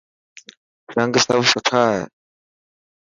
[0.95, 2.01] رنگ سڀ سٺا هي.